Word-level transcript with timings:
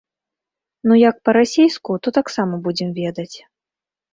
Ну 0.91 0.95
як 1.09 1.15
па-расейску, 1.29 1.91
то 2.07 2.15
таксама 2.17 2.61
будзем 2.69 2.89
ведаць. 3.01 3.37